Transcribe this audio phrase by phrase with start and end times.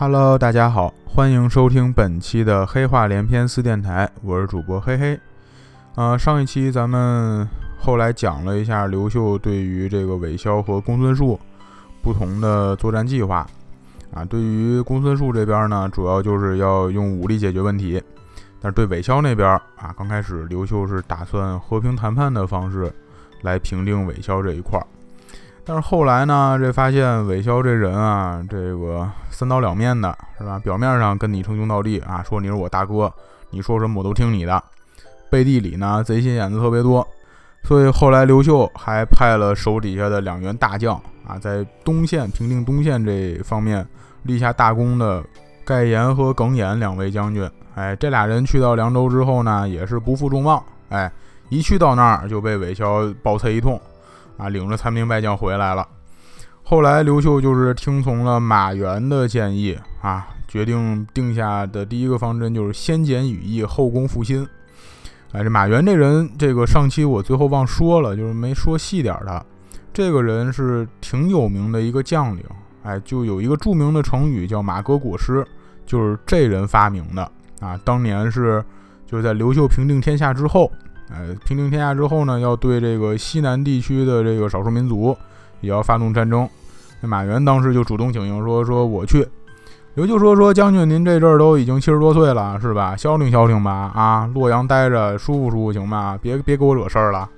[0.00, 5.18] Hello，大家好，欢迎收听本期的黑话连篇四电台，我是主播黑黑。
[5.96, 7.48] 呃，上一期咱们
[7.80, 11.36] 后来讲了一下刘秀对于这个韦骁和公孙述
[12.00, 13.44] 不同的作战计划
[14.14, 14.24] 啊。
[14.24, 18.00] 对于公孙述这边呢，主要就是要用武力解决问题，
[18.60, 22.88] 但是对韦骁那边啊，刚开始刘秀是打算和平谈判的方式
[23.42, 24.86] 来平定韦骁这一块儿。
[25.68, 30.58] 但是后来呢，这发现韦骁这人啊，这个三刀两面的，是吧？
[30.60, 33.12] 表面上跟你称兄道弟啊，说你是我大哥，
[33.50, 34.64] 你说什么我都听你的，
[35.30, 37.06] 背地里呢贼心眼子特别多。
[37.64, 40.94] 所以后来刘秀还派了手底下的两员大将
[41.26, 43.86] 啊，在东线平定东线这方面
[44.22, 45.22] 立下大功的
[45.66, 47.46] 盖延和耿弇两位将军。
[47.74, 51.12] 哎，这俩人去到凉州之后呢，也是不负众望，哎，
[51.50, 53.78] 一去到那儿就被韦骁暴揍一通。
[54.38, 55.86] 啊，领着残兵败将回来了。
[56.62, 64.46] 后来刘秀就是听从了马援的建议啊，决定定下的第一个方针就是先减羽翼，后攻复心。
[65.32, 69.44] 哎，这马援这人，这个上期我最后忘说了，就是没说细点的。
[69.92, 72.44] 这个人是挺有名的一个将领，
[72.82, 75.44] 哎，就有一个著名的成语叫“马革裹尸”，
[75.84, 77.80] 就是这人发明的啊。
[77.82, 78.64] 当年是
[79.06, 80.70] 就是在刘秀平定天下之后。
[81.10, 85.16] 呃，平定天下之后呢，要对这个西南地区的这个少数民族
[85.60, 86.48] 也要发动战争。
[87.00, 89.26] 那马援当时就主动请缨，说说我去。
[89.94, 92.94] 刘秀说说将军您这阵儿都已经七十多岁了，是吧？
[92.94, 96.18] 消停消停吧，啊，洛阳待着舒服舒服行吗？
[96.20, 97.28] 别别给我惹事儿了。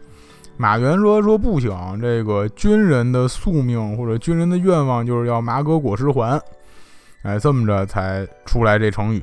[0.56, 6.38] 马援说说不行，这个军人的宿命或者军人的愿望就是要马革裹尸还。
[7.22, 9.22] 哎，这么着才出来这成语。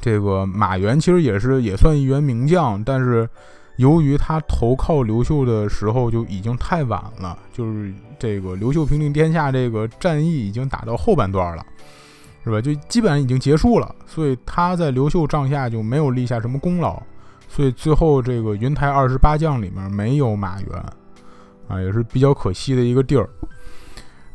[0.00, 3.28] 这个马援其实也是也算一员名将，但是
[3.76, 11.66] 由于他投靠刘秀的时候就已经太晚了，就是这个刘秀平定天下这个战役已经打到后半段了，
[12.44, 12.60] 是吧？
[12.60, 17.02] 就基本上已经结束了，所以他在刘秀帐下就没有立下什么功劳，
[17.48, 20.84] 所以最后这个云台二十八将里面没有马援，
[21.68, 23.28] 啊，也是比较可惜的一个地儿。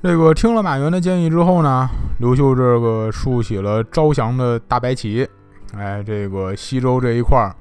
[0.04, 1.88] 这个听了马援的建议之后呢，
[2.20, 5.28] 刘秀这个竖起了招降的大白旗。
[5.78, 7.56] 哎，这个西周这一块儿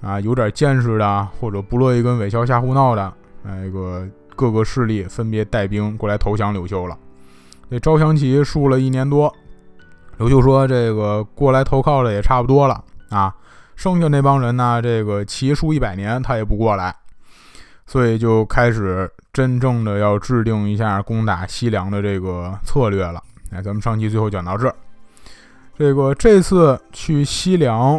[0.00, 3.12] 啊，有点见识的，或者不乐意跟韦骁瞎胡闹的，
[3.42, 6.96] 那个各个势力分别带兵过来投降刘秀了。
[7.68, 9.32] 这招降旗竖了一年多，
[10.18, 13.34] 刘秀说：“这个过来投靠的也差不多了啊，
[13.76, 16.94] 剩下那帮人呢，这个旗竖一百年他也不过来，
[17.86, 23.22] 所以就开始真正的要制定一下攻打西凉的这个策略了。
[23.52, 24.74] 哎，咱们上期最后讲到这儿。”
[25.80, 27.98] 这个这次去西凉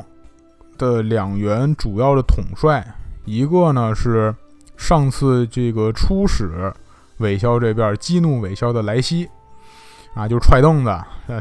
[0.77, 2.85] 的两员主要的统帅，
[3.25, 4.35] 一个呢是
[4.77, 6.71] 上次这个出使
[7.17, 9.27] 韦骁这边激怒韦骁的莱西，
[10.13, 10.95] 啊，就踹凳子，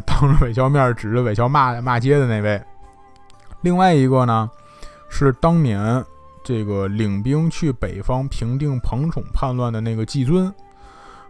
[0.07, 2.59] 当着韦骁面指着韦骁骂骂街的那位。
[3.61, 4.51] 另外一个呢
[5.11, 6.03] 是当年
[6.43, 10.51] 这个领兵去北方平定彭宠叛乱的那个季尊，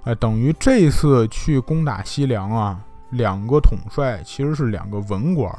[0.04, 2.78] 哎，等于这次去攻打西凉啊。
[3.10, 5.52] 两个统帅其实是两个文官，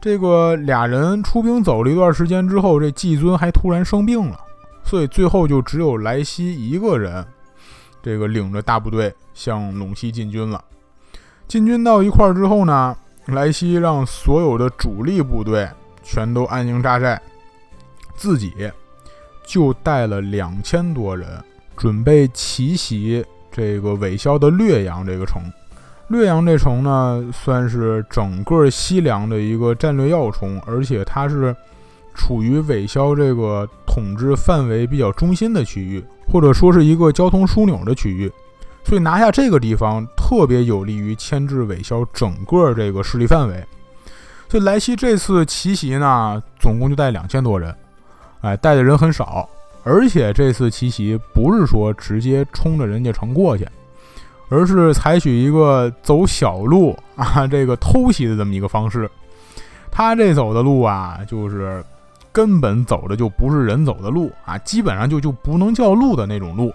[0.00, 4.38] 这个俩人出兵走了一段时间之后，这季尊还突然生病了，
[4.84, 7.26] 所以最后就只有莱西一个人，
[8.02, 10.62] 这个领着大部队向陇西进军了。
[11.46, 12.96] 进军到一块儿之后呢，
[13.26, 15.68] 莱西让所有的主力部队
[16.02, 17.20] 全都安营扎寨，
[18.14, 18.52] 自己
[19.46, 21.42] 就带了两千多人，
[21.74, 25.42] 准备奇袭这个韦骁的略阳这个城。
[26.08, 31.54] 略阳这城呢，算是整个西凉的一个战略要冲，而且它是
[32.14, 38.32] 处于韦骁这个统治范围比较中心的区域，或者说是一个交通枢纽的区域，
[38.84, 43.62] 所以拿下这个地方特别有利于牵制韦骁整个这个势力范围。
[44.48, 47.74] 所以莱西这次奇袭呢，总共就带两千多人，
[48.40, 49.46] 哎，带的人很少，
[49.84, 53.68] 而且这次奇袭不是说直接冲着人家城过去。
[54.48, 59.10] 而是采取一个走小路啊，这个偷袭的这么一个方式。
[59.90, 61.84] 他这走的路啊，就是
[62.32, 66.72] 根本走的就不是人走的路啊，基本上就就不能叫路的那种路。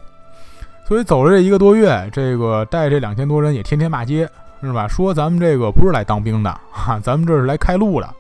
[0.86, 4.30] 所以走了这一个多月，这个带这两千多人也天天骂街，
[4.62, 4.88] 是吧？
[4.88, 8.14] 说咱们这个不是来当兵的哈，咱们这是来开路的，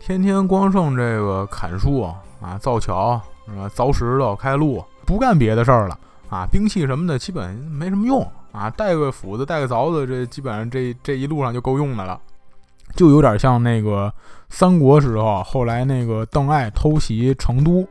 [0.00, 3.68] 天天光剩这个砍树啊、造桥是吧？
[3.68, 5.96] 凿石头、开路，不干别的事儿了
[6.28, 8.26] 啊，兵器什么的基本没什么用。
[8.52, 12.20] 啊，带个斧子，带个凿子，这基本上这这一路上就够用的了，
[12.94, 14.12] 就有点像那个
[14.48, 17.86] 三国时候，后来那个邓艾偷袭成都，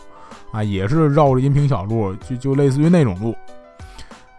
[0.51, 3.35] 啊，也是绕着阴平小路，就就类似于那种路。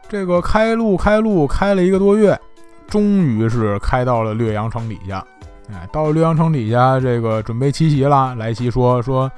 [0.08, 2.38] 这个开路开路开了一个多月，
[2.87, 5.25] 终于是开到了略阳城底下。
[5.72, 8.34] 哎，到了略阳城底下，这个准备奇袭了。
[8.34, 9.31] 莱西说说，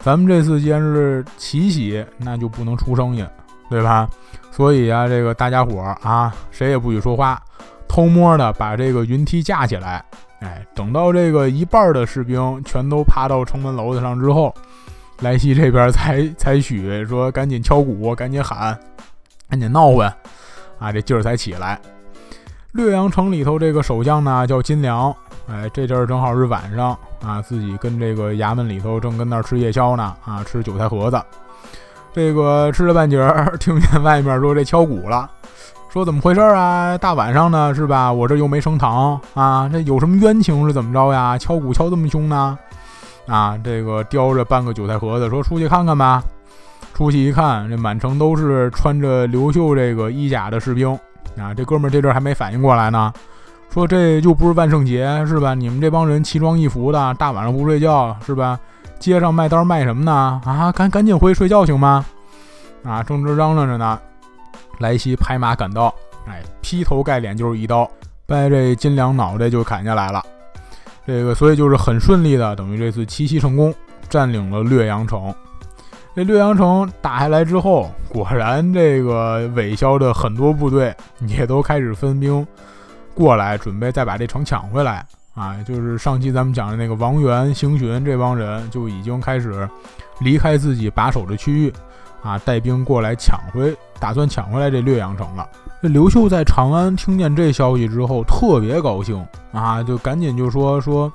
[0.00, 3.24] 咱们这次既然是奇袭，那就不能出声音，
[3.68, 4.08] 对吧？
[4.50, 7.42] 所以啊，这个大家伙儿啊，谁也不许说话，
[7.86, 10.04] 偷摸的把这个云梯架起来。
[10.40, 14.54] 哎，等到这个一半的士兵全都爬到城门楼子上之后，
[15.20, 18.78] 莱西这边才才许说赶紧敲鼓，赶紧喊，
[19.48, 20.12] 赶紧闹唤，
[20.78, 21.80] 啊，这劲儿才起来。
[22.72, 25.14] 略阳城里头这个守将呢叫金良，
[25.48, 31.18] 哎，这阵儿正好是晚上啊，自己跟这个衙门里头正跟那儿吃夜宵呢，啊，吃韭菜盒子。
[32.16, 35.28] 这个吃了半截儿，听见外面说这敲鼓了。
[35.90, 36.96] 说怎么回事啊？
[36.96, 38.10] 大晚上的是吧？
[38.10, 41.36] 我这又没升堂啊，这有什么冤情是怎么着呀？
[41.36, 42.58] 敲鼓敲这么凶呢？
[43.26, 46.22] 啊，这个叼着半个韭菜盒子，说出去看看吧。
[46.94, 50.90] 出去一看，这满城都是穿着刘秀这个衣甲的士兵
[51.36, 51.52] 啊。
[51.54, 53.12] 这哥们儿这阵还没反应过来呢，
[53.68, 55.52] 说这就不是万圣节是吧？
[55.52, 58.58] 你们这帮人奇装异服的，大晚上不睡觉是吧？
[58.98, 60.40] 街上卖刀卖什么呢？
[60.44, 62.04] 啊，赶赶紧回去睡觉行吗？
[62.84, 63.98] 啊，正直嚷嚷着呢。
[64.78, 65.94] 莱西拍马赶到，
[66.26, 67.90] 哎，劈头盖脸就是一刀，
[68.26, 70.22] 掰这金良脑袋就砍下来了。
[71.06, 73.74] 这个，所以就是很顺利的，等于这次奇袭成功，
[74.08, 75.34] 占领了略阳城。
[76.14, 80.94] 这略阳城打下来之后，果然这个韦骁的很多部队
[81.26, 82.46] 也都开始分兵
[83.14, 85.06] 过来，准备再把这城抢回来。
[85.36, 89.68] 啊，就是上期咱们讲的那个王元、邢询这帮人就已经开始
[90.18, 91.72] 离开自己把守的区域。
[92.22, 95.48] 啊，带兵过来抢回，打算抢回来这略阳城了。
[95.80, 101.12] 这刘秀在长安听见这消息之后，特别高兴啊，就赶紧就说说，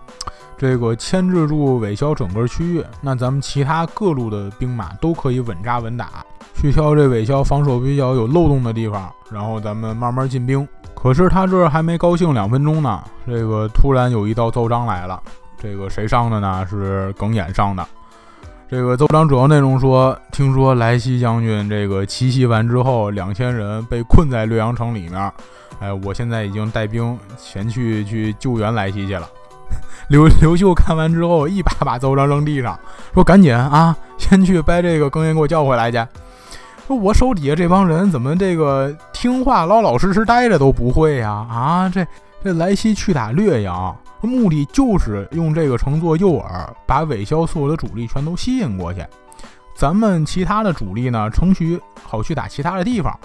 [0.57, 6.23] 这个牵制住韦骁整个区域，那咱们其他各路的兵马都可以稳扎稳打，
[6.53, 10.67] 去挑这韦骁防守比较有漏洞的地方，然后咱们慢慢进兵。
[10.93, 15.19] 可是他这还没高兴两分钟呢，这个突然有一道奏章来了，
[15.57, 16.65] 这个谁上的呢？
[16.69, 17.83] 是耿弇上的。
[18.69, 25.31] 这个奏章主要内容说，听说莱西将军这个奇袭完之后，两千人被困在略阳城里面。
[25.79, 29.27] 哎，我现在已经带兵前去去救援莱西去了。
[30.07, 32.79] 刘刘秀看完之后，一把把奏章扔地上，
[33.13, 35.97] 说：“赶紧啊，先去掰这个更弇给我叫回来去。
[36.95, 41.29] 我手底下这帮人怎么这个听话、老老实实待着都不会呀？
[41.49, 42.05] 啊，这
[42.43, 49.03] 这莱西去打略阳。”目的就是用这个乘坐诱饵，把韦骁所有的主力全都吸引过去。
[49.75, 53.17] 咱们其他的主力呢，乘虚好去打其他的地方。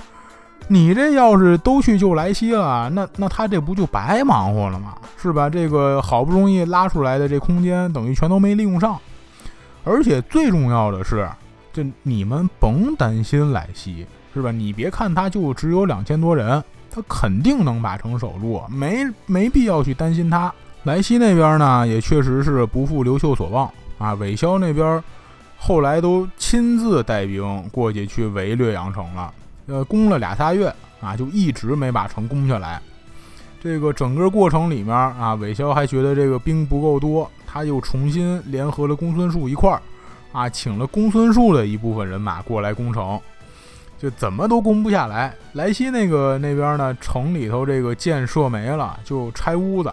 [0.69, 4.95] 你这要是都去救莱西了，那那他这不就白忙活了吗？
[5.19, 5.51] 是吧？
[5.51, 8.99] 这个好不容易拉出来的这空间，等于全都没利用上。
[9.85, 11.29] 而且最重要的是，
[11.77, 14.51] 就你们甭担心莱西，是吧？
[14.51, 20.51] 你别看他就只有两千多人，他肯定能把城守住，没没必要去担心他。
[20.85, 24.15] 莱西那边呢，也确实是不负刘秀所望啊。
[24.15, 25.05] 韦骁那边
[25.59, 29.35] 后来都亲自带兵过去去围略阳城了，
[29.67, 32.81] 呃，攻了俩仨月啊，就一直没把城攻下来。
[33.63, 39.83] 这个整个过程里面啊，韦骁还觉得这个兵不够多，他又重新联合了公孙述一块儿
[40.37, 43.19] 啊，请了公孙述的一部分人马过来攻城，
[43.99, 45.35] 就怎么都攻不下来。
[45.55, 49.91] 莱西那个那边呢，城里头这个箭射没了，就拆屋子。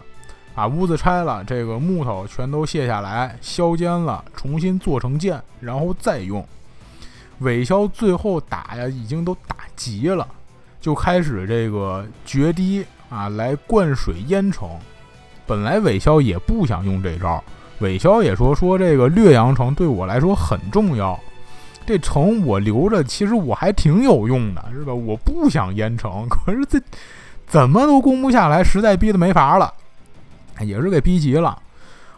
[0.53, 6.45] 把屋子拆了，这个木头全都卸下来，削尖了，重新做成箭，然后再用。
[7.39, 10.27] 韦骁最后打呀，已经都打急了，
[10.81, 14.69] 就开始这个决堤啊，来灌水淹城。
[15.47, 17.41] 本来韦骁也不想用这招，
[17.79, 21.19] 韦骁也说说这个略阳城对我来说很重要，
[21.85, 24.93] 这城我留着，其实我还挺有用的，是吧？
[24.93, 26.79] 我不想淹城，可是这
[27.45, 29.73] 怎么都攻不下来，实在逼得没法了。
[30.61, 31.57] 也是给逼急了，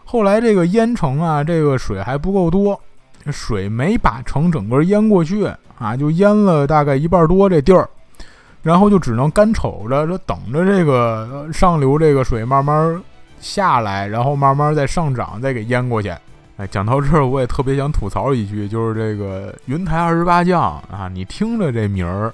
[0.04, 2.78] 后来这个淹城啊，这个水还不够多，
[3.32, 7.88] 水没把城整个淹过去啊，就淹了大概一半多这地儿，
[8.62, 13.02] 然后就只能干瞅着，说等着这个上流这个水慢慢
[13.46, 16.12] 下来，然后慢慢再上涨，再给淹过去。
[16.56, 22.32] 哎，讲到这儿，我也特别想吐槽一句，就是这个云台二十八将啊，你听着这名儿，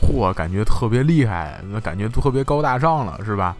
[0.00, 3.54] 嚯，感觉特别厉害，那感觉特别高大上了，是吧？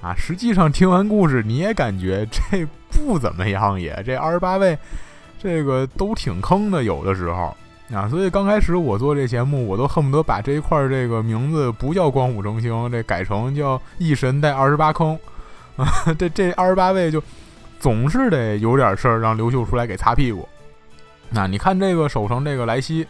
[0.00, 4.76] 啊，实际上听完故事你也感觉这不怎么样，也这 二十八位，
[5.38, 7.54] 这个都挺坑的，有的时候
[7.92, 15.18] 啊，所以刚开始我做这节目，我都恨不得把这一块这个名字不叫光武争星，这改成叫一神带二十八坑
[15.76, 15.86] 啊，
[16.18, 17.22] 这这二十八位就
[17.80, 20.48] 总是得有点事儿让刘秀出来给擦屁股。
[21.30, 23.06] 那你看这个守城这个莱西，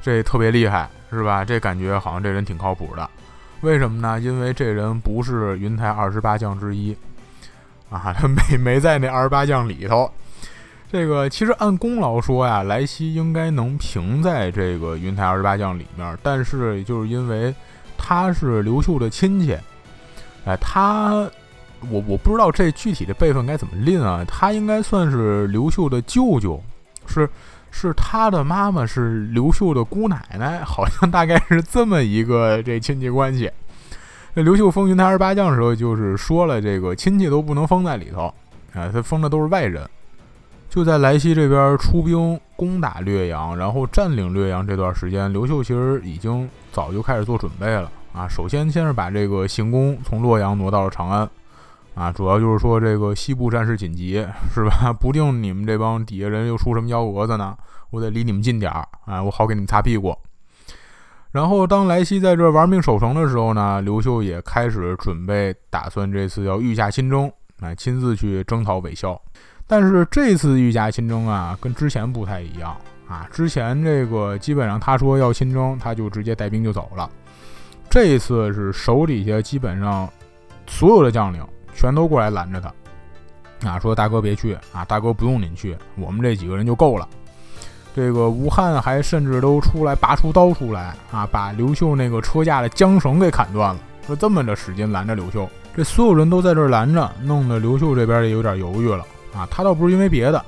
[0.00, 1.44] 这特别厉害是吧？
[1.44, 3.08] 这感觉好像这人挺靠谱的。
[3.60, 4.18] 为什么呢？
[4.18, 6.96] 因为这人不是云台二十八将之一
[7.90, 10.10] 啊，他 没没在那二十八将里头。
[10.90, 17.54] 这个其实按功劳说呀，莱西应该能评在这个云台二十八将里面，但是就是因为
[17.98, 19.56] 他是刘秀的亲戚，
[20.46, 21.30] 哎，他
[21.88, 26.62] 我我不知道这具体的辈分该怎么拎啊，他应该算是刘秀的舅舅，
[27.06, 27.28] 是
[27.70, 33.50] 是他的妈妈是刘秀的姑奶奶，好像大概是这么一个这亲戚关系。
[34.34, 38.32] 那刘秀封云台二十八将的时候，就是说了这个亲戚都不能封在里头，
[38.74, 39.88] 啊，他封的都是外人。
[40.68, 48.28] 就在莱西这边出兵攻打略阳，然后占领略阳这段时间，刘秀其实已经早就开始做准备了啊。
[48.28, 51.28] 首先，先是把这个行宫从洛阳挪到了长安，
[51.94, 54.92] 啊，主要就是说这个西部战事紧急，是吧？
[54.98, 57.56] 不定你们这帮底下人又出什么幺蛾子呢？
[57.90, 60.16] 我得离你们近点儿啊，我好给你们擦屁股。
[61.32, 67.30] 然后，当莱西在这玩命守城的时候呢，刘秀也开始准备，打算这次要御驾亲征，
[67.60, 69.20] 啊，亲自去征讨韦骁。
[69.66, 73.28] 但是这次御驾亲征啊，跟之前不太一样啊。
[73.30, 77.08] 之前这个基本上他说要亲征，他就直接带兵就走了。
[77.88, 80.08] 这一次是手底下基本上
[80.66, 81.46] 所有的将领
[81.80, 87.08] 全都过来拦着他，啊，说大哥别去啊，大哥不用您去，我们这几个人就够了。
[87.96, 95.48] 这个吴汉还甚至都出来拔出刀出来啊，把刘秀那个车架的缰绳给砍断了，说这么着使劲拦着刘秀。
[95.74, 99.02] 这所有人都在这拦着，弄得刘秀这边也有点犹豫了。
[99.34, 100.44] 啊，他倒不是因为别的，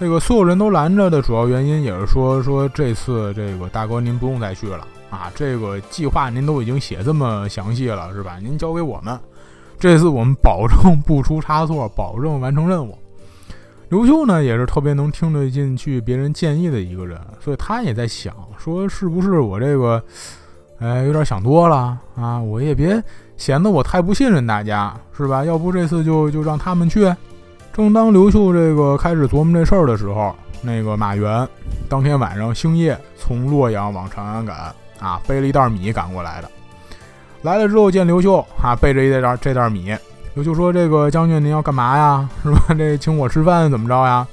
[0.00, 8.38] 这个所有人都拦着的主要原因也是说说这次这个大哥您不用再去了啊，这个计划您都已经写这么详细了是吧？
[8.42, 9.18] 您交给我们，
[9.78, 12.96] 这次我们保证不出差错，保证完成任务。
[13.88, 20.02] 刘秀呢也是特别能听得进去别人建议的一个人，所以他也在想说是不是我这个
[20.80, 22.40] 哎有点想多了啊？
[22.40, 23.00] 我也别
[23.36, 25.44] 显得我太不信任大家是吧？
[25.44, 27.14] 要不这次就就让他们去。
[27.72, 31.46] 正当刘秀这个开始琢磨这事儿的时候，那个马援
[31.88, 36.50] 当天晚上星夜从洛阳往长安赶啊，背了一袋米赶过来的。
[37.46, 39.96] 来了之后见刘秀啊，背着一袋这袋米。
[40.34, 42.28] 刘秀说：“这个将军您要干嘛呀？
[42.42, 42.74] 是吧？
[42.76, 44.26] 这请我吃饭怎么着呀？”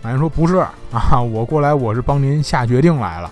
[0.00, 3.28] 马云说：“不是啊，我过来我是帮您下决定来了。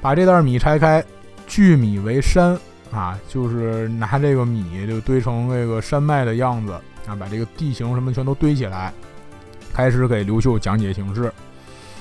[0.00, 1.04] 把这袋米拆开，
[1.48, 2.56] 聚米为山
[2.92, 6.72] 啊，就是拿这个米就堆成这个山脉的样子。”
[7.08, 8.92] 啊，把这个地形什么全都堆起来，
[9.74, 11.32] 开始给刘秀讲解形势。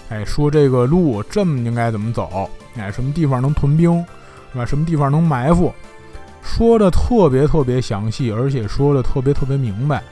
[0.09, 2.48] 哎，说这个路这么应该怎么走？
[2.77, 4.05] 哎，什么地方能屯兵，
[4.53, 4.63] 是吧？
[4.63, 5.74] 什么地方能埋伏？
[6.41, 10.03] 说的特别特别详细，而且说的特别特别明白。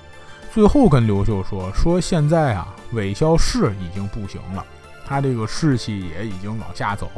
[0.53, 4.65] 最后跟刘秀说，说现在啊，韦骁势已经不行了，
[5.05, 7.10] 他这个士气也已经往下走，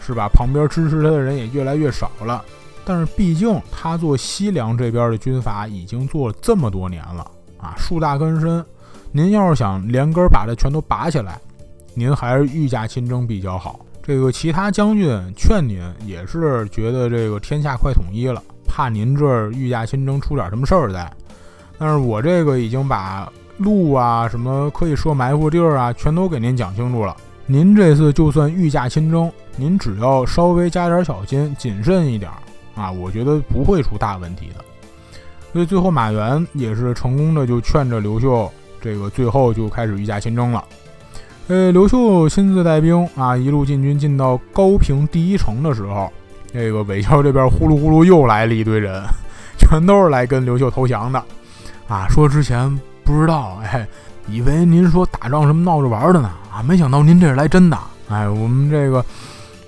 [0.00, 0.28] 是吧？
[0.28, 2.44] 旁边支持他的人也越来越少了。
[2.84, 8.64] 但是毕竟他做西凉这边的军阀已经做了这么多年了啊，树大根深。
[9.12, 11.38] 您要是想连根把它全都拔起来，
[11.94, 13.78] 您还是御驾亲征比较好。
[14.02, 21.10] 这个其他将军劝您也是觉得这个天下快统一了，怕您这儿御驾亲征出点什么事儿在。
[21.78, 27.16] 但是我这个已经把路啊、什么可以设埋伏地儿啊，全都给您讲清楚了。
[27.46, 32.30] 您这次就算御驾亲征，您只要稍微加点小心、谨慎一点。
[32.74, 34.64] 啊，我觉得不会出大问题的，
[35.52, 40.64] 所以最后马援也是成功的，就劝着刘秀，这个最后就开始御驾亲征了。
[41.52, 46.10] 呃，刘秀亲自带兵啊，一路进军，进到高平第一城的时候，
[46.50, 49.04] 这个韦骁这边呼噜呼噜又来了一堆人，
[49.60, 51.22] 全都是来跟刘秀投降的。
[51.86, 53.86] 啊，说之前不知道，哎，
[54.26, 57.78] 以为您说打仗什么闹着玩的呢，啊，没想到您这是来真的。
[58.08, 59.04] 哎，我们这个。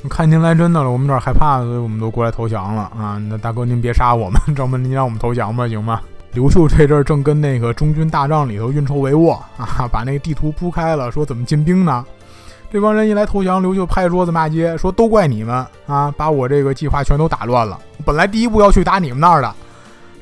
[0.08, 3.18] 看您来真的了，我们有点害怕，所以我们都过来投降了啊！
[3.28, 6.00] 那大哥您别杀我们， 张门您让我们投降吧，行吗？
[6.34, 12.04] 刘秀这阵儿正跟那个中军大帐里头运筹帷幄啊，把那个地图铺开了，说怎么进兵呢？
[12.72, 17.78] 这帮人一来投降，刘秀拍桌子骂街，说都怪你们啊，把我这个计划全都打乱了。
[18.04, 19.54] 本来第一步要去打你们那儿的，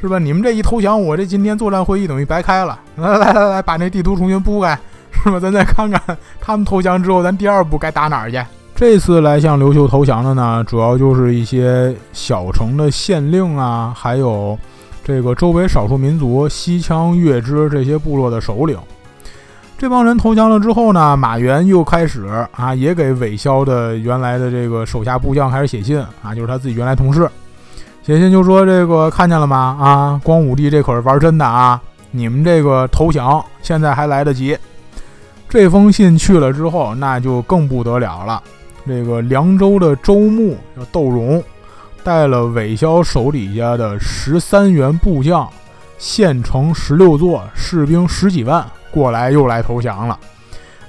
[0.02, 0.18] 是吧？
[0.18, 2.78] 你们这一投降，我这今天作战会议等于白开了。
[2.96, 4.78] 来来来来，把那地图重新铺开，
[5.24, 5.40] 是吧？
[5.40, 5.98] 咱再看看
[6.42, 8.38] 他们投降之后，咱第二步该打哪儿去？
[8.74, 14.58] 这次来向刘秀投降的呢，主要就是一些小城的县令啊，还有
[15.04, 18.78] 这个周围少数民族西羌、月支这些部落的首领。
[19.76, 27.28] 这帮人投降了之后呢，马援又开始啊，也给韦骁的原来的这个手下部将开始写信啊，就是他自己原来同事
[28.04, 29.76] 写信就说这个看见了吗？
[29.80, 31.80] 啊，光武帝这可是玩真的啊！
[32.12, 34.56] 你们这个投降现在还来得及。
[35.48, 38.42] 这封信去了之后，那就更不得了了。
[38.86, 41.42] 这个凉州的州牧叫窦融，
[42.04, 45.48] 带了韦骁手底下的十三员部将，
[45.98, 50.18] 县城十六座，士兵十几万过来，又来投降了。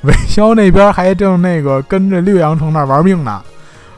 [0.01, 3.41] 韦骁那边还正那个跟着略阳城那玩命呢，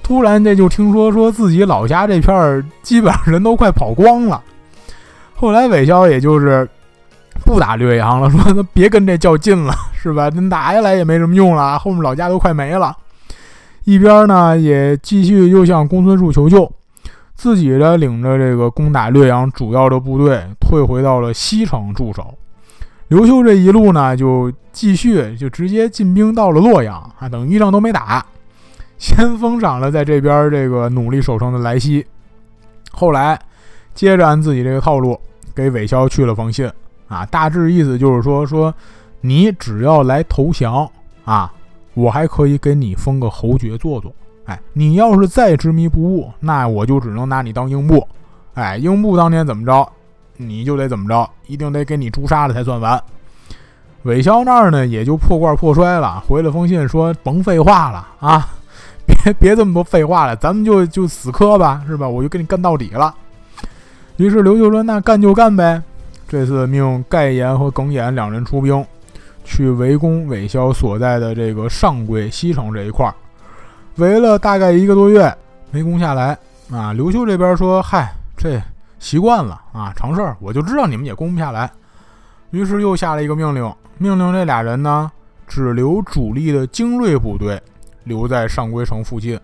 [0.03, 4.41] 突然这就听说说自己老家这片儿基本上人都快跑光了。
[5.33, 6.67] 后来韦骁也就是
[7.43, 10.29] 不打略阳了，说那别跟这较劲了，是吧？
[10.33, 12.95] 那打下来也没什么用了，后面老家都快没了。
[13.83, 16.71] 一边呢也继续又向公孙述求救，
[17.35, 22.33] 自己呢领着这个攻打略阳主要的部队退回到了西城驻守。
[23.09, 28.25] 刘秀这一路呢，就继续就直接进兵到了洛阳啊，等一仗都没打，
[28.97, 32.03] 先封赏了在这边这个努力守城的莱西。
[32.91, 33.39] 后来
[33.93, 35.19] 接着按自己这个套路
[35.53, 36.67] 给韦骁去了封信
[37.07, 38.73] 啊，大致意思就是说说
[39.21, 40.89] 你只要来投降
[41.25, 41.53] 啊，
[41.93, 44.11] 我还可以给你封个侯爵做做。
[44.45, 48.07] 哎，你要是再执迷不悟，那我就只能拿你当英布。
[48.53, 49.87] 哎，英布当年怎么着？
[50.37, 53.01] 你就得怎么着，一定得给你诛杀了才算完。
[54.03, 58.47] 韦骁那儿呢，也就破罐破摔了，回了封信说：“甭废话了啊，
[59.07, 62.07] 别别这么多废话了，咱们就就死磕吧，是吧？
[62.07, 63.15] 我就跟你干到底了。”
[64.17, 65.81] 于是刘秀说：“那干就干呗。”
[66.27, 68.85] 这次命盖延和耿弇两人出兵，
[69.43, 73.15] 去围攻韦骁所在的这个上归西城这一块儿，
[73.97, 75.33] 围了大概一个多月，
[75.71, 76.37] 没攻下来
[76.71, 76.93] 啊。
[76.93, 78.61] 刘秀这边说：“嗨，这……”
[78.97, 81.69] 习惯了啊，常事儿，我就知道你们也攻不下来，
[82.49, 85.11] 于是又下了一个命令，命令这俩人呢，
[85.45, 87.61] 只留主力的精锐部队
[88.05, 89.39] 留在上归城附近，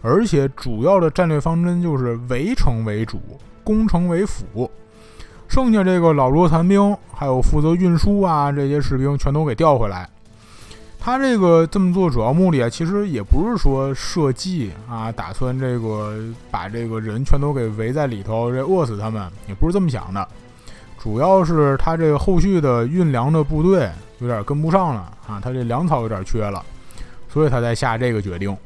[0.00, 3.20] 而且主要的战略方针就是围城为主，
[3.62, 4.70] 攻城为辅，
[5.46, 10.08] 剩下这个老弱残兵，还有负责运输啊这些士兵，全都给调回来。
[11.04, 16.16] 他这个这么做主要目的啊，其实也不是说设计啊，打算这个
[16.48, 20.28] 把这个人全都给围在里头，这饿死他们，也不是这么想的。
[21.00, 26.64] 主要是他这个后续的运粮的部队有点跟不上了啊，他这粮草有点缺了，
[27.28, 28.56] 所以他才下这个决定。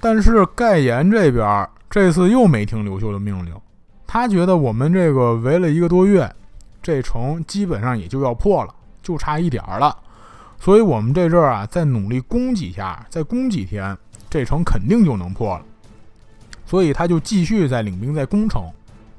[0.00, 3.52] 但是盖延这边这次又没听刘秀的命令，
[4.06, 6.32] 他觉得我们这个围了一个多月，
[6.80, 8.72] 这城基本上也就要破了，
[9.02, 9.96] 就差一点儿了。
[10.60, 13.96] 所以，我们这阵儿啊，再努力攻几下，再攻几天，
[14.28, 15.64] 这城肯定就能破了。
[16.66, 18.62] 所以，他就继续在领兵在攻城。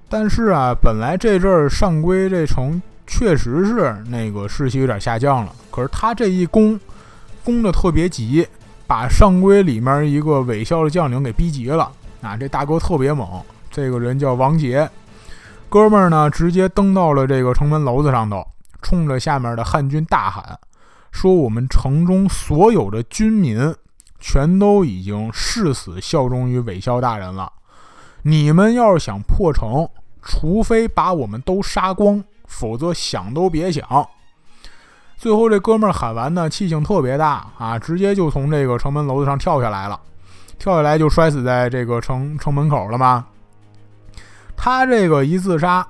[0.07, 5.51] 但是啊，本来这阵儿上归这城确实是那个士气有点下降了。
[5.71, 6.79] 可是他这一攻，
[7.43, 8.47] 攻的特别急，
[8.85, 11.91] 把上归里面一个韦校的将领给逼急了。
[12.21, 13.27] 啊，这大哥特别猛，
[13.71, 14.87] 这个人叫王杰，
[15.69, 18.45] 哥们儿呢，直接登到了这个城门楼子上头，
[18.83, 20.59] 冲着下面的汉军大喊。
[21.11, 23.75] 说我们城中所有的军民
[24.19, 27.51] 全都已经誓死效忠于韦骁大人了。
[28.23, 29.87] 你们要是想破城，
[30.21, 34.07] 除非把我们都杀光，否则想都别想。
[35.17, 39.99] 最后这哥们儿喊完呢，气性特别大啊，直接就从这个城门楼子上跳下来了，
[40.57, 43.27] 跳下来就摔死在这个城城门口了吗？
[44.55, 45.87] 他这个一自杀，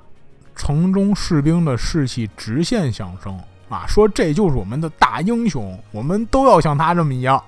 [0.56, 3.40] 城中士兵的士气直线上升。
[3.72, 7.42] 啊，说这就是我们的大英雄，我们都要像他这么一样。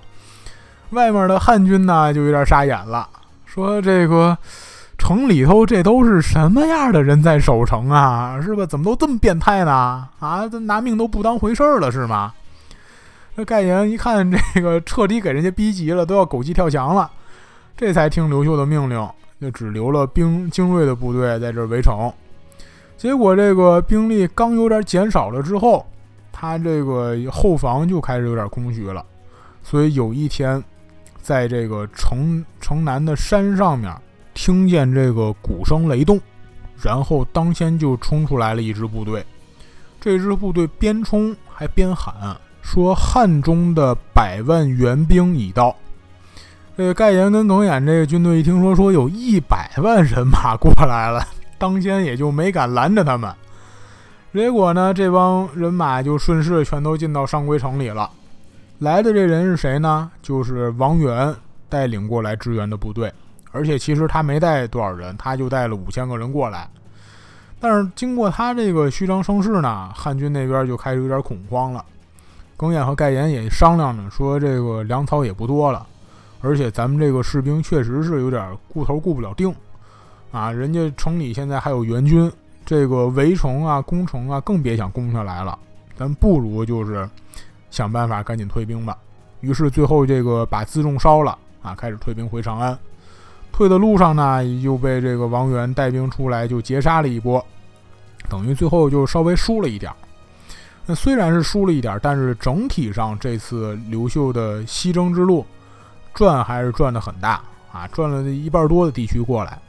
[0.91, 3.09] 外面的汉军呢，就有点傻眼了，
[3.45, 4.37] 说这个
[4.97, 8.39] 城里头这都是什么样的人在守城啊？
[8.41, 8.65] 是吧？
[8.65, 10.07] 怎么都这么变态呢？
[10.19, 12.33] 啊，拿命都不当回事了是吗？
[13.35, 17.11] 这盖言一看这个彻底给人家逼急了，都要狗急跳墙了，
[17.75, 19.09] 这才听刘秀的命令，
[19.41, 22.09] 就只留了兵精锐的部队在这围城。
[22.95, 25.85] 结果这个兵力刚有点减少了之后。
[26.43, 29.01] 他这个后防就开始有点空虚了，
[29.63, 30.61] 所以有一天，
[31.21, 33.95] 在这个城城南的山上面，
[34.33, 36.19] 听见这个鼓声雷动，
[36.81, 39.25] 然后当先就冲出来了一支部队。
[40.01, 42.13] 这支部队边冲还边喊
[42.61, 45.73] 说：“汉中的百万援兵已到。”
[46.75, 51.25] 这个盖延跟耿弇这个军队一听说说有一百万人马过来了，
[51.57, 53.33] 当先也就没敢拦着他们。
[54.33, 58.09] 结果呢，这帮人马就顺势全都进到上归城里了。
[58.79, 60.09] 来的这人是谁呢？
[60.23, 61.33] 就是王元
[61.69, 63.13] 带领过来支援的部队。
[63.51, 66.67] 而且其实他没带多少人，他就带了五千个人过来。
[67.59, 71.85] 但是经过他这个虚张声势呢，汉军那边就开始有点恐慌了。
[72.57, 75.85] 耿弇和盖延也商量着说，这个粮草也不多了，
[76.41, 79.53] 而且咱们这个士兵确实是有点顾头顾不了腚
[80.31, 80.51] 啊。
[80.51, 82.31] 人家城里现在还有援军。
[82.65, 85.57] 这个围城啊，攻城啊，更别想攻下来了。
[85.95, 87.07] 咱不如就是
[87.69, 88.97] 想办法赶紧退兵吧。
[89.41, 92.77] 于是最后这个把辎重烧了啊，开始退兵回长安。
[93.51, 97.45] 退的路上呢，又被这个王元带兵出来就截杀了一波，
[98.29, 99.91] 等于最后就稍微输了一点。
[100.85, 105.45] 那虽然是输了一点，但是整体上这次刘秀的西征之路
[106.13, 109.59] 转还是转的很大啊，转了一半多的地区过来。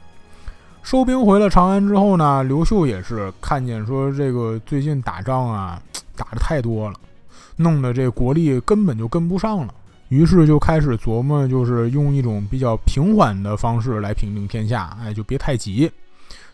[0.85, 5.81] 收兵回了长安之后呢，刘秀也是看见说这个最近打仗啊
[6.15, 6.95] 打的太多了，
[7.55, 9.73] 弄得这国力根本就跟不上了，
[10.09, 15.91] 于是就开始琢磨，就是用一种比较平缓的方式来平定天下，哎，就别太急，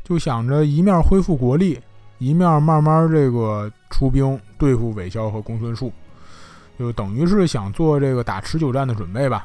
[0.02, 1.78] 就想着一面恢复国力。
[2.18, 5.92] 一面慢慢这个出兵对付韦骁和公孙述，
[6.80, 9.44] 就等于是想做这个打持久战的准备吧。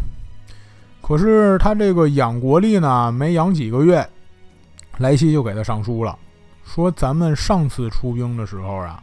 [1.02, 4.06] 可是他这个养国力呢，没养几个月，
[4.98, 6.18] 莱西就给他上书了，
[6.64, 9.02] 说咱们上次出兵的时候啊，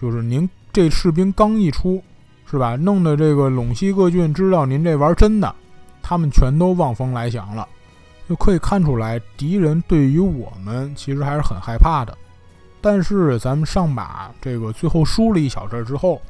[0.00, 2.02] 就是您这士兵刚一出，
[2.50, 2.76] 是吧？
[2.76, 5.54] 弄得这个陇西各郡知道您这玩真的，
[6.02, 7.68] 他们全都望风来降了，
[8.28, 12.16] 就可以看出来敌人对于我们其实还是很害怕的。
[12.80, 16.20] 但是咱们上把这个最后输了一小阵之后，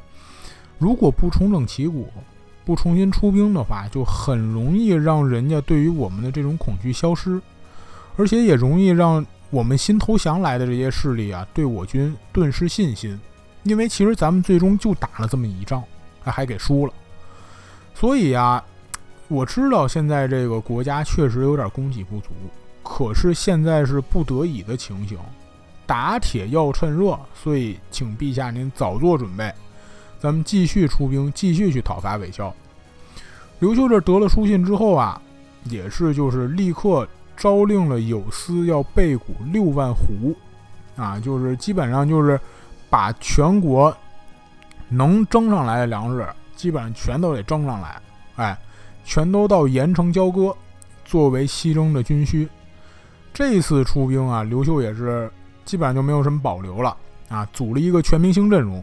[0.78, 2.08] 如果不重整旗鼓，
[2.64, 7.40] 不重新出兵的话，就很容易让人家对于我们的这种恐惧消失，
[8.20, 13.18] 而且也容易让我们新投降来的这些势力啊，对我军顿失信心。
[13.62, 15.82] 因为其实咱们最终就打了这么一仗，
[16.22, 16.92] 还给输了。
[17.94, 18.62] 所以啊，
[19.28, 22.28] 我知道现在这个国家确实有点供给不足，
[22.82, 25.18] 可是现在是不得已的情形。
[25.86, 29.50] 打铁要趁热，所以请陛下您早做准备，
[30.18, 32.54] 咱们继续出兵，继续去讨伐韦孝。
[33.60, 35.20] 刘秀这得了书信之后啊，
[35.64, 37.08] 也是就是立刻
[37.40, 40.36] 诏令了有司要备谷六万斛，
[40.94, 42.38] 啊，就是基本上就是
[42.88, 43.92] 把全国
[44.88, 46.24] 能征上来的粮食，
[46.54, 48.00] 基本上全都得征上来，
[48.36, 48.58] 哎，
[49.04, 50.54] 全都到盐城交割，
[51.04, 52.46] 作为西征的军需。
[53.32, 55.28] 这次出兵啊，刘秀也是。
[55.66, 56.96] 基本上就没有什么保留了
[57.28, 57.46] 啊！
[57.52, 58.82] 组了一个全明星阵容，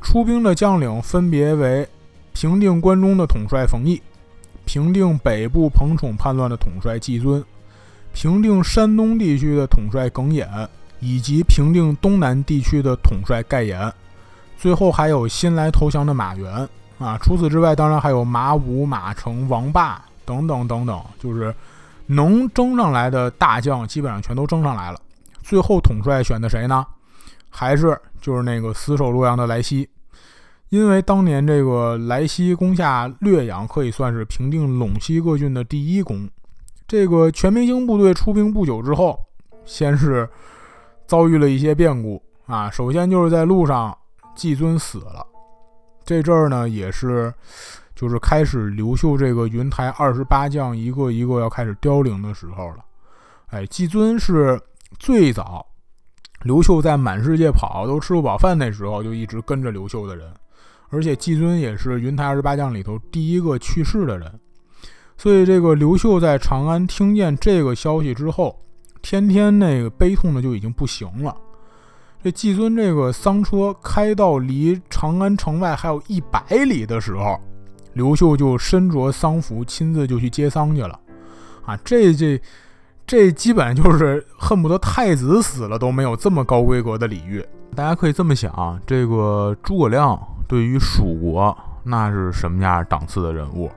[0.00, 1.88] 出兵的将领分别为
[2.32, 4.00] 平定关中的统帅冯异，
[4.64, 7.44] 平定北部彭宠叛乱的统帅季尊，
[8.16, 10.48] 平定山东地区的统帅耿弇，
[11.00, 13.92] 以及平定东南地区的统帅盖延。
[14.56, 16.50] 最后还有新来投降的马援
[16.98, 17.18] 啊！
[17.22, 21.54] 除此之外，当然还有马武、马成、王霸等等等等，就是
[22.06, 24.98] 能征上来的大将，基本上全都征上来了。
[25.42, 26.86] 最后统帅选的谁呢？
[27.50, 29.86] 还是就是那个死守洛阳的莱西，
[30.70, 36.26] 因为当年这个莱西攻下略阳，可以算是平定陇西各郡的第一功。
[36.86, 39.18] 这个全明星部队出兵不久之后，
[39.64, 40.28] 先是
[41.06, 42.70] 遭遇了一些变故啊。
[42.70, 43.96] 首先就是在路上，
[44.34, 45.26] 季尊死了。
[46.04, 47.32] 这阵儿呢，也是
[47.94, 52.84] 就是开始刘秀这个云台二十八将一个一个要开始凋零的时候了。
[53.48, 54.60] 哎，季尊是。
[55.00, 55.66] 最早，
[56.42, 60.32] 刘秀在满世界跑都吃不饱饭那时候，就一直跟着刘秀的人，
[60.90, 64.40] 而且季尊也是云台二十八将里头第一个去世的人，
[65.16, 68.58] 所以这个刘秀在长安听见这个消息之后，
[69.02, 71.36] 天天那个悲痛的就已经不行了。
[72.22, 77.40] 这季尊这个丧车开到离长安城外还有一百里的时候，
[77.94, 80.98] 刘秀就身着丧服，亲自就去接丧去了。
[81.64, 82.40] 啊，这这。
[83.08, 87.40] 这基本就是恨不得太子死了都没有这么高规格的礼遇。
[87.72, 93.70] 大家可以这么想啊，这个诸葛亮对于蜀国那是什么样档次的人物，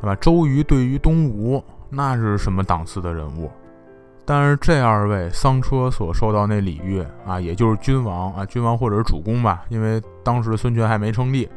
[0.00, 0.14] 对吧？
[0.16, 3.50] 周瑜对于东吴那是什么档次的人物？
[4.24, 11.48] 但是这二位丧车所受到那礼遇啊，也就是君王啊，君王或者是主公吧，因为当时孙权还没称帝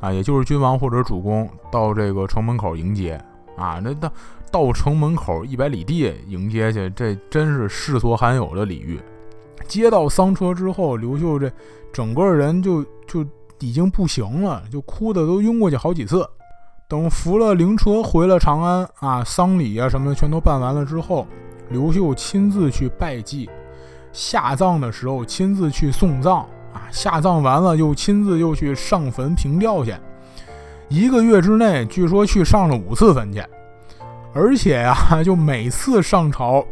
[0.00, 3.20] 啊，也就是君王或者主公到这个城门口迎接
[3.56, 4.12] 啊，那到。
[4.52, 8.98] 到城门口一百里地迎接去，这真是世所罕有的礼遇。
[9.68, 11.48] 接到丧车之后，刘秀这
[11.92, 13.24] 整个人就就
[13.60, 16.28] 已经不行了，就哭的都晕过去好几次。
[16.90, 21.24] 等扶了灵车回了长安啊，丧礼啊什么的全都办完了之后，
[21.68, 23.48] 刘秀亲自去拜祭，
[24.12, 26.38] 下葬的时候亲自去送葬
[26.74, 29.94] 啊，下葬完了又亲自又去上坟凭吊去。
[30.88, 33.40] 一个月之内，据说去上了五次坟去。
[34.34, 36.66] 而且呀，就每次上朝，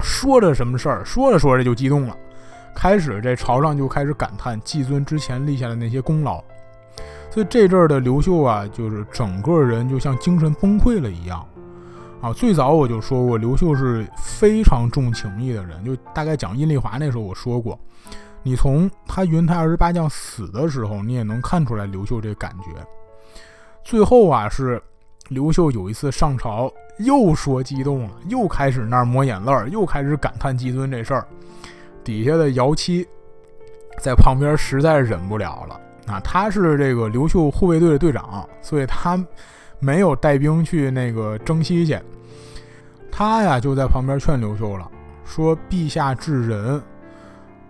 [0.00, 2.16] 说着什么事儿，说着说着就激动了，
[2.74, 6.42] 开始这朝上就开始感叹季尊之前立下的那些功劳。
[7.36, 11.46] 所以这阵儿的刘秀啊，就是整个人就像精神崩溃了一样
[12.22, 12.32] 啊。
[12.32, 17.78] 最早我就说过，刘秀是非常重情义的人，就大概讲阴丽华那时候我说过，
[18.42, 22.82] 你从他云台二十八将死的时候，你也能看出来刘秀这感觉。
[23.84, 24.82] 最后啊是。
[25.28, 31.26] 刘秀有一次上朝，又说激动了，又开始那儿抹眼泪儿，又开始感叹季尊这事儿。
[32.04, 33.04] 底下的姚七
[33.98, 36.20] 在旁边实在忍不了了啊！
[36.20, 39.22] 他是这个刘秀护卫队的队长，所以他
[39.78, 41.98] 没有带兵去那个征西去。
[43.10, 44.90] 他呀就在旁边劝刘秀了，
[45.24, 46.82] 说：“陛下至仁，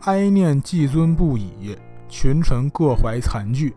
[0.02, 1.76] 哀念季尊不已，
[2.08, 3.74] 群臣各怀残惧。”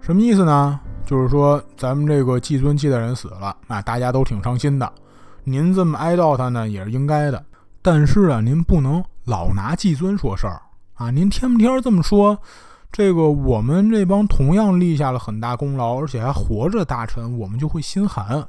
[0.00, 0.80] 什么意思呢？
[1.04, 4.92] 就是说咱们这个季尊季大人死了啊，大家都挺伤心的。
[5.44, 7.44] 您这么哀悼他呢，也是应该的。
[7.80, 9.02] 但是啊，您不能。
[9.24, 10.58] 老拿季尊说事儿
[10.94, 11.10] 啊！
[11.10, 12.38] 您天不天这么说？
[12.90, 18.44] 这个我们这帮同样立下了很大功劳，而且还活着大臣，我们就会心寒。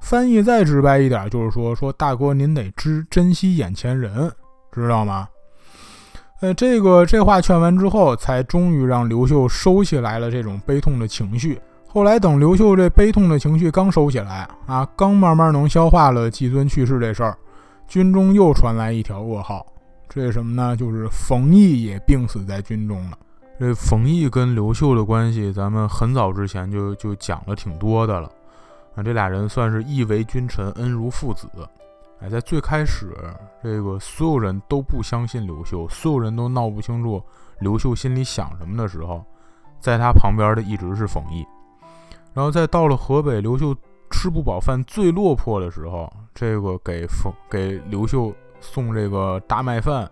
[0.00, 4.32] 翻译再直白一点，就是说说大哥，您得知珍惜眼前人，
[4.72, 5.28] 知道吗？
[6.40, 11.60] 呃，这个这话劝完之后，才终于让刘秀收起来了这种悲痛的情绪。
[11.86, 17.36] 后来等刘秀这悲痛的情绪刚收起来啊，刚慢慢能消化了季尊去世这事儿，
[17.86, 19.66] 军中又传来一条噩耗。
[20.08, 20.74] 这是什么呢？
[20.74, 23.18] 就是冯异也病死在军中了。
[23.60, 28.26] 这冯异跟刘秀的关系，咱们很早之前就就讲了挺多的了。
[28.94, 31.46] 啊，这俩人算是义为君臣，恩如父子。
[32.22, 33.14] 哎，在最开始，
[33.62, 37.22] 这个所有人都不相信刘秀，所有人都闹不清楚
[37.58, 39.22] 刘秀心里想什么的时候，
[39.78, 41.44] 在他旁边的一直是冯异。
[42.32, 43.76] 然后在到了河北，刘秀
[44.10, 48.34] 吃不饱饭、最落魄的时候，这个给冯给刘秀。
[48.62, 50.06] 送这个大麦饭，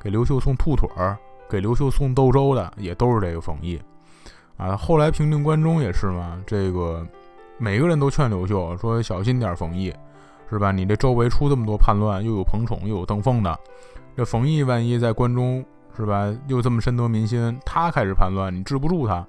[0.00, 1.14] 给刘秀送兔腿儿，
[1.52, 3.78] 给刘秀送豆粥的也都是这个冯异
[4.56, 4.74] 啊。
[4.74, 7.06] 后来平定关中也是嘛，这个
[7.58, 9.92] 每个人都劝刘秀说小心点冯异，
[10.48, 10.72] 是吧？
[10.72, 13.54] 你这周围出这么多叛乱，又有彭宠又有邓凤的，
[14.16, 15.62] 这冯异万一在关中
[15.94, 19.26] 是吧，又这么深得民心，他开始叛乱，你治不住他。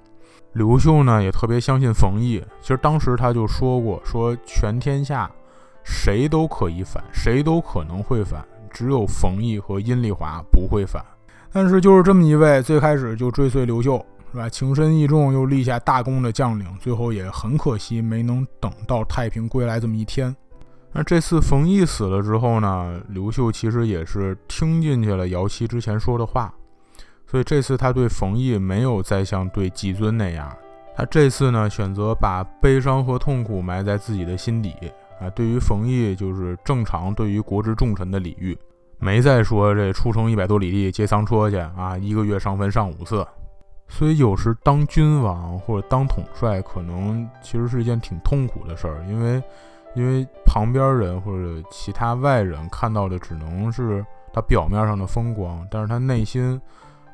[0.54, 5.30] 刘秀呢也特别相信冯异，其实当时他就说过，说全天下
[5.84, 8.42] 谁都可以反，谁都可能会反。
[8.70, 11.04] 只有冯异和阴丽华不会反，
[11.54, 14.48] 但是就是这么一位最开始就追随刘秀，是吧？
[14.48, 20.34] 情深义重又立下大功的将领，最后也很可惜没能等到太平归来这么一天。
[20.92, 26.52] 那这次冯异死了之后呢，刘秀其实也是听进去了姚期之前说的话，
[27.24, 30.52] 所以这次他对冯异没有再像对季尊那样，
[30.96, 34.74] 他这次呢选择把悲伤和痛苦埋在自己的心底。
[35.20, 38.58] 啊，对于冯异就是正常对于国之重臣的礼遇，
[39.04, 43.22] 没再说这出城一百多里地接丧车去啊，一个月上坟上五次。
[43.86, 49.42] 所以有时当君王或者当统帅，可能其实是一件挺痛苦的事儿，因为
[49.94, 56.58] 因为旁边人或者其他外人看到的只能是他表面上的风光，但是他内心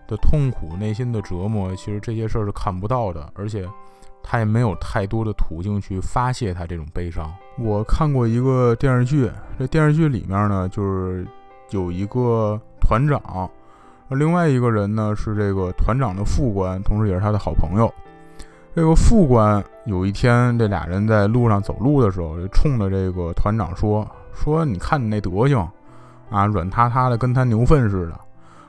[0.07, 3.69] 的痛苦、内心的折磨，其实这些事儿是看不到的，而且。
[4.23, 7.33] 他也没有太多的途径去发泄他这种悲伤。
[7.59, 11.27] 我看过一个电视剧，这电视剧里面呢，就是
[11.71, 13.49] 有一个团长，
[14.09, 17.93] 另外一个人呢是这个团长的副官，同时也是他的好朋友。
[18.75, 25.59] 这个副官有一天，这俩人在路上走路的时候，就冲着这个团长说：“说你看你那德行
[26.31, 28.21] 啊，软塌塌的，跟他牛粪似的。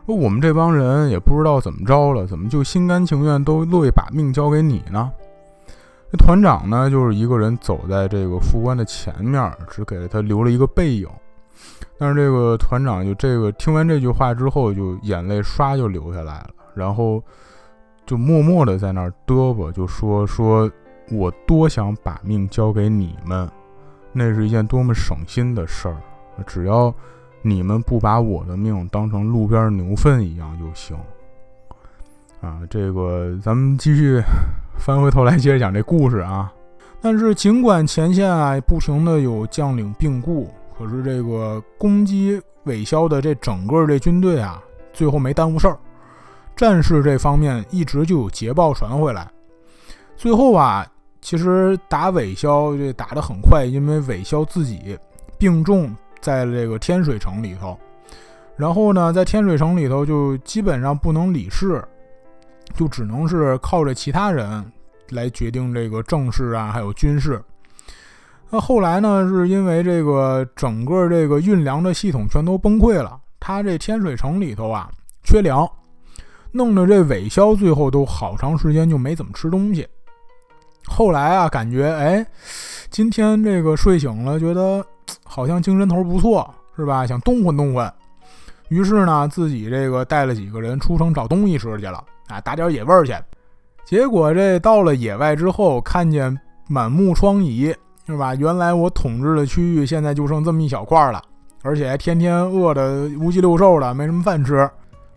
[0.08, 5.12] 说我们这帮人也不知道怎么着了，怎么就心甘情愿都乐意把命交给你呢？”
[6.12, 11.08] 这团长呢，就是一个人走在这个副官的前面，只给了他留了一个背影。
[11.97, 17.21] 但是这个团长就这个听完这句话之后，就眼泪唰就流下来了，然后
[18.06, 20.69] 就默默的在那儿嘚啵，就说说
[21.12, 23.50] 我多想把命交给你们，
[24.12, 25.97] 那是一件多么省心的事儿，
[26.45, 26.93] 只要
[27.41, 30.97] 你们不把我的命当成路边牛粪一样就行。
[32.41, 34.21] 啊，这个咱们继续。
[34.78, 36.52] 翻回头来接着讲这故事啊，
[37.00, 44.60] 但是尽管前线啊不停的有将领病故，可是这个攻击韦骁的这整个这军队啊，
[44.91, 45.78] 最后没耽误事儿。
[46.56, 49.30] 战事这方面一直就有捷报传回来，
[50.17, 50.86] 最后啊，
[51.22, 54.98] 其实打韦骁这打得很快，因为韦骁自己
[55.38, 57.80] 病重在这个天水城里头，
[58.56, 61.84] 然后呢，在天水城里头就基本上不能理事。
[62.74, 64.65] 就只能是靠着其他人
[65.10, 67.44] 来决定这个政事啊，还有军事。
[68.54, 74.92] 那后来呢，是因为这个整个这个运粮的系统全都崩溃了，他这天水城里头啊
[75.24, 75.66] 缺粮，
[76.52, 79.88] 弄得这韦骁最后都好长时间就没怎么吃东西。
[80.86, 82.26] 后来啊，感觉哎，
[82.90, 84.86] 今天这个睡醒了，觉得
[85.24, 87.08] 好像精神头不错，是吧？
[87.08, 87.94] 想动换动换，
[88.68, 92.04] 于是呢，自己这个带了几个人出城找东西吃去了。
[92.28, 93.14] 啊，打点野味儿去，
[93.86, 96.38] 结果这到了野外之后，看见
[96.68, 97.74] 满目疮痍
[98.12, 98.36] 是吧？
[98.36, 101.21] 原来我统治的区域现在就剩这么一小块了，
[101.63, 104.69] 而且还天天饿得五鸡六兽的，没什么饭吃，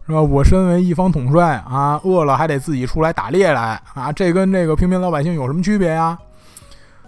[0.07, 0.23] 是吧？
[0.23, 6.17] 我身为一方统帅啊，饿了还得自己出来打猎来啊，这跟这个平民老百姓有什么区别呀？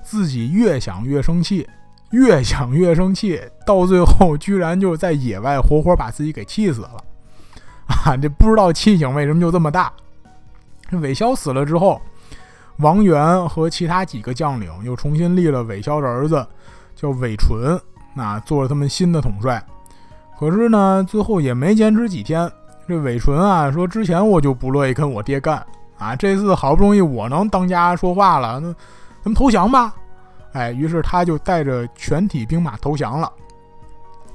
[0.02, 1.66] 自己越想越生气，
[2.10, 7.02] 越想越生气，到最后居然就在野外活活把自己给气死了
[8.04, 8.16] 啊！
[8.16, 9.92] 这不知道气性为什么就这么大。
[10.90, 12.00] 这韦骁死了之后。
[12.78, 16.46] 王元和其他几个将领又重新立了韦骁的儿子，
[16.94, 17.80] 叫韦纯，
[18.14, 19.64] 那做了他们新的统帅。
[20.38, 22.50] 可是呢，最后也没坚持几天，
[22.86, 25.64] 这韦纯啊说：“之前我就不乐意跟我爹干
[25.98, 28.66] 啊，这次好不容易我能当家说话了，那
[29.22, 29.94] 咱们投降吧。”
[30.52, 33.32] 哎，于是他就带着全体兵马投降了。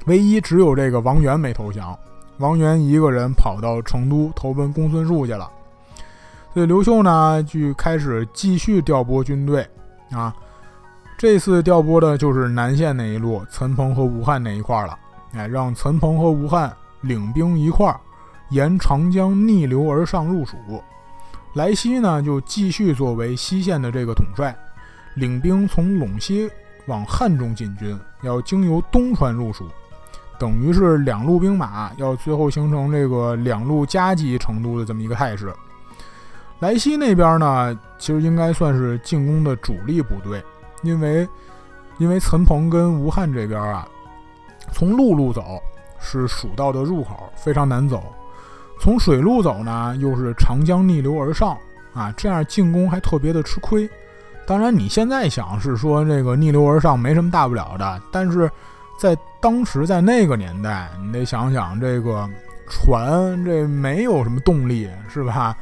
[0.06, 1.96] 唯一只有这个王元没投降，
[2.38, 5.48] 王元一个人跑到成都投奔公孙述去了。
[6.54, 9.66] 所以刘秀呢，就开始继续调拨军队
[10.10, 10.34] 啊。
[11.16, 14.98] 这次调拨的就是南线那一路，岑彭和吴汉那一块了。
[15.34, 17.98] 哎，让岑彭和吴汉领兵一块儿
[18.50, 20.56] 沿长江逆流而上入蜀。
[21.54, 24.54] 莱西呢，就继续作为西线的这个统帅，
[25.14, 26.50] 领兵从陇西
[26.86, 29.66] 往汉中进军，要经由东川入蜀，
[30.38, 35.50] 等于是两路兵马要最后形成这个两路夹击成都的这么一个态势。
[36.62, 40.40] 莱西那边呢，其实应该算是进攻的主力部队，
[40.84, 41.28] 因为
[41.98, 43.84] 因为岑鹏跟吴汉这边啊，
[44.70, 45.60] 从陆路走
[45.98, 47.98] 是蜀道的入口，非常难走；
[48.80, 51.58] 从水路走呢，又是长江逆流而上
[51.94, 53.90] 啊，这样进攻还特别的吃亏。
[54.46, 58.48] 当然，你现在想是说这个逆流而上没什么大不了的，但是
[59.00, 62.30] 在当时在那个年代，你得想想这个
[62.68, 65.56] 船这没有什么动力，是吧？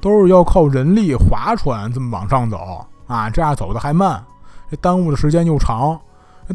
[0.00, 4.24] 都是要靠人力划船这么往上走啊，这样走的还慢，
[4.70, 5.98] 这耽误的时间又长。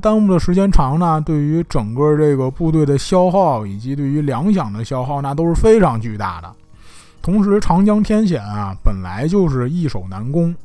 [0.02, 6.52] 耽误的时间长呢，对于整个这个部队的消耗以及对于粮饷的消耗，那都是非常巨大的。
[7.22, 10.56] 同时，长江天险啊，本来就是易守难攻，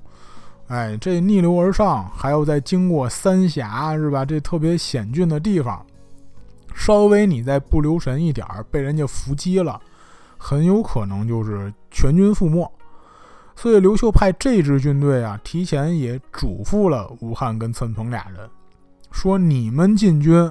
[0.69, 4.25] 哎，这逆流而上，还要再经过三峡，是吧？
[4.25, 5.85] 这特别险峻的地方，
[6.75, 9.79] 稍微你再不留神一点儿，被人家伏击了。
[10.39, 12.71] 很有可能就是全军覆没，
[13.57, 18.49] 所以刘秀派这支军队啊，提前也嘱咐了吴汉跟岑彭俩人，
[19.11, 20.51] 说：“你们进军，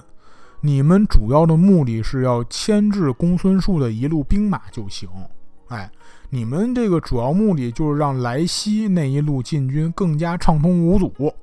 [0.59, 5.07] 你们主要的目的是要牵制公孙述的一路兵马就行。
[5.69, 5.89] 哎，
[6.29, 11.33] 你们这个主要目的就是让莱西那一路进军更加畅通无阻。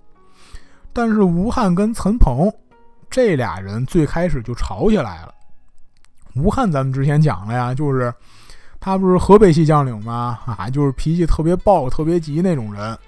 [0.93, 2.53] 但是吴汉跟岑彭
[3.09, 5.33] 这俩人最开始就吵起来了。”
[6.37, 8.13] 吴汉，咱们之前讲了呀，就是
[8.81, 10.39] 他不是河北系将领吗？
[10.45, 12.99] 啊，就是脾气特别暴、特别急那种人，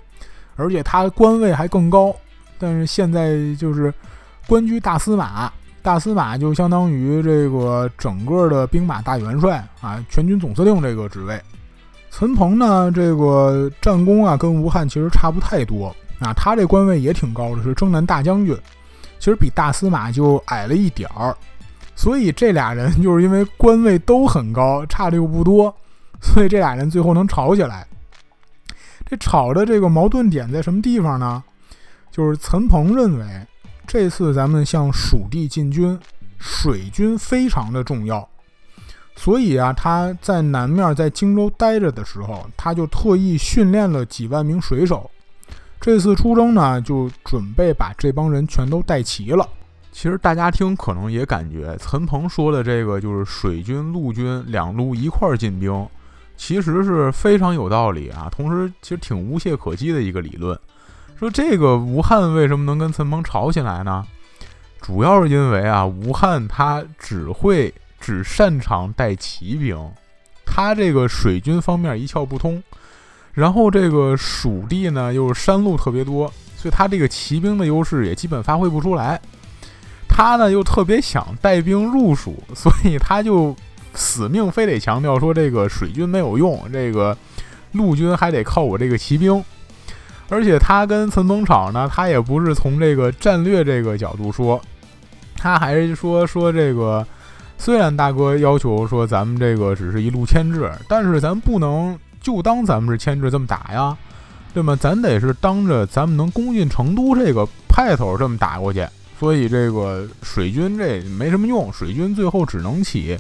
[0.57, 2.15] 而且他官位还更高。
[2.59, 3.93] 但是现在就是
[4.47, 11.39] 官居大司马，大司马就相当于这个整个的兵马大元帅啊，全军总司令这个职位。
[12.11, 18.57] 岑彭呢，这个战功啊，跟吴汉其实差不太多啊，他这官位也挺高的，是征南大将军，
[19.19, 21.37] 其实比大司马就矮了一点儿。
[21.97, 25.75] 所以这俩人就是因为官位都很高，差的又不多，
[26.21, 27.85] 所以这俩人最后能吵起来。
[29.09, 31.43] 这吵的这个矛盾点在什么地方呢？
[32.13, 33.27] 就是岑彭认为
[33.87, 35.99] 这次咱们向蜀地进军，
[36.39, 38.29] 水军非常的重要，
[39.15, 45.11] 所以啊，他在南面在荆州待着的时候，他就特意训练了几万名水手。
[45.81, 49.49] 这次出征呢，就准备把这帮人全都带齐了。
[49.97, 55.89] 其实大家听可能也感觉陈鹏说的这个就是水军、陆军两路一块儿进兵，
[56.37, 58.29] 其实是非常有道理啊。
[58.31, 60.57] 同时，其实挺无懈可击的一个理论。
[61.19, 64.07] 说这个吴汉为什么能跟陈鹏吵起来呢？
[64.83, 69.79] 主要是因为啊，吴汉他只会只擅长带骑兵，
[70.45, 72.63] 他这个水军方面一窍不通。
[73.33, 79.19] 然后这个蜀地呢又是山路特别多，所以他这个骑兵的优势也基本发挥不出来。
[80.09, 83.55] 他呢又特别想带兵入蜀，所以他就
[83.95, 87.17] 死命非得强调说这个水军没有用，这个
[87.73, 89.43] 陆军还得靠我这个骑兵。
[90.29, 94.61] 而且他跟岑彭吵呢，他也不是从这个战略这个角度说，
[95.37, 97.07] 他还是说说这个
[97.59, 103.97] 虽然大哥要求说咱们这个只是一路牵制，但是咱不能就当咱们是牵制这么打呀，
[104.53, 104.77] 对吗？
[104.81, 108.85] 咱得是当着咱们能攻进成都这个派头这么打过去。
[109.19, 113.19] 所以这个水军这没什么用，水军最后只能起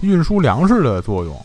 [0.00, 1.40] 运输粮食的作用，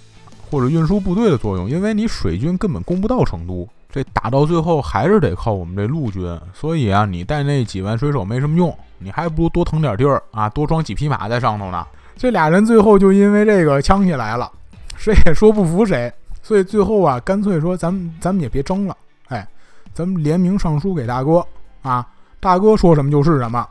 [0.50, 6.39] 或者运输部队的作用，因为你水军根本攻不到成都，这打到最后还是得靠我们这陆军。
[6.54, 11.86] 所以啊，你带那几万水手没什么用，你还不如多腾点地儿啊，多装几匹马在上头呢。
[12.16, 14.52] 这俩人最后就因为这个呛起来了，
[14.96, 19.48] 谁也说不服谁，所以最后啊，干脆说咱们咱们也别争了，哎，
[19.94, 21.46] 咱们联名上书给大哥
[21.84, 22.08] 啊，
[22.39, 23.68] 大哥说什么就是什么。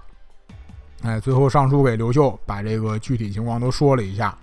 [1.03, 4.37] 哎，最后上书给刘秀，把这个具体情况都说了一下。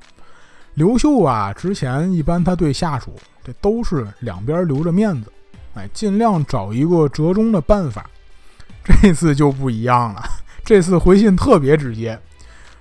[0.74, 5.32] 刘秀啊，之前一般他对下属这都是两边留着面子，
[5.74, 8.10] 哎，尽量找一个折中的办法。
[8.84, 10.24] 这次就不一样了，
[10.64, 12.20] 这次回信特别直接，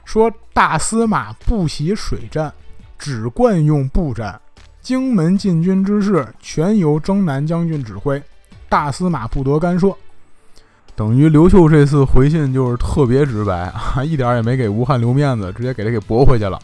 [0.04, 2.52] 说大司马不习水战，
[2.98, 4.40] 只惯用步战，
[4.80, 8.22] 荆门进军之事全由征南将军指挥，
[8.68, 9.94] 大司马不得干涉。
[10.98, 16.58] 等于刘秀这次回信就是特别直白啊， 一点也没给吴汉留面子，直接给他给驳回去了。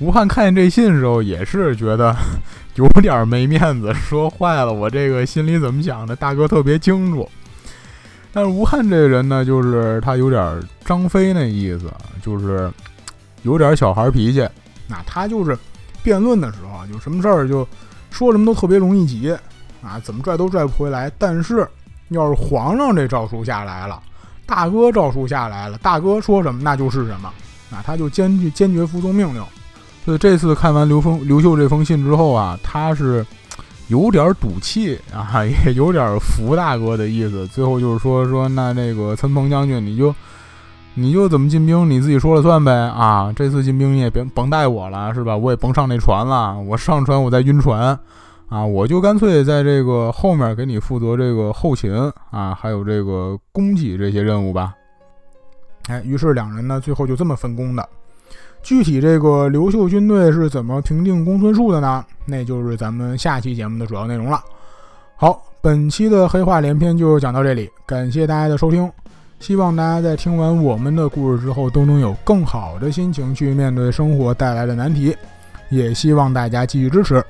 [0.00, 2.12] 吴汉看见这信的时候也是觉得
[2.74, 7.30] 有点没面子，说坏了，我这个心里怎么想的，大哥特别清楚。
[8.32, 11.84] 但是吴汉这个人呢，就是他有点张飞那意思，
[12.20, 12.68] 就是
[13.44, 14.40] 有点小孩脾气。
[14.88, 15.56] 那他就是
[16.02, 17.64] 辩论的时候啊，有什么事儿就
[18.10, 19.30] 说什么都特别容易急
[19.80, 21.08] 啊，怎么拽都拽不回来。
[21.16, 21.64] 但是
[22.14, 24.02] 要是皇上这诏书下来了，
[24.46, 27.30] 大哥诏书下来了，大哥说什么那就是什么，
[27.70, 29.42] 那他就坚决坚决服从命令。
[30.04, 33.24] 所以这次看完刘封刘秀这封信之后啊，他是
[33.88, 37.46] 有点赌气啊， 也有点服大哥的意思。
[37.48, 40.14] 最后就是说说，那这个岑彭将军，你就
[40.94, 43.32] 你就怎么进兵，你自己说了算呗啊！
[43.34, 45.36] 这次进兵你也别甭带我了，是吧？
[45.36, 47.98] 我也甭上那船了，我上船我再晕船
[48.54, 48.64] 啊！
[48.64, 51.92] 我就干脆在这个后面给你负责这个后勤
[52.30, 54.72] 啊，还有这个供给这些任务吧。
[55.88, 57.84] 哎，于是两人呢，最后就这么分工的。
[58.62, 62.04] 具体这个刘秀军队是怎么平定公孙述的呢？
[62.26, 64.40] 那就是咱们下期节目的主要内容了。
[65.16, 68.88] 好，本期的黑话连篇就讲到这里，感谢大家的收听。
[69.40, 75.12] 希望大家在听完我们的故事之后，都能有更好的心情去面对生活带来的难题。
[75.70, 77.20] 也希望大家继续支持。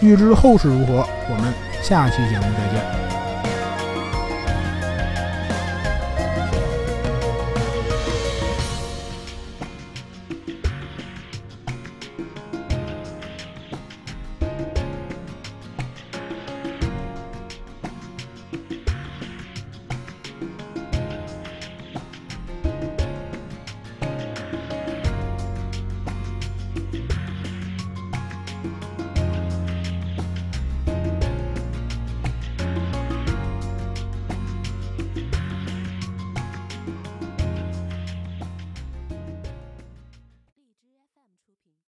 [0.00, 1.52] 欲知后事如何，我们
[1.82, 3.07] 下期节目再见。